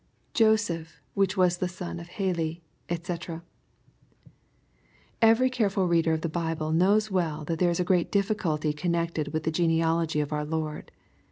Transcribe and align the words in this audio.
[JoeepK 0.33 0.95
which 1.13 1.35
vhu 1.35 1.59
the 1.59 1.67
eon 1.85 1.99
o/ITdi^ 1.99 2.61
Sc] 2.89 3.43
Every 5.21 5.49
careful 5.51 5.87
reader 5.87 6.13
of 6.13 6.21
the 6.21 6.27
Bible 6.27 6.71
knows 6.71 7.11
well 7.11 7.45
that 7.45 7.59
there 7.59 7.69
is 7.69 7.79
a 7.79 7.83
great 7.85 8.11
difficulty 8.11 8.73
connected 8.73 9.27
with 9.27 9.43
the 9.43 9.51
genealogy 9.51 10.19
of 10.19 10.33
our 10.33 10.43
Lord. 10.43 10.91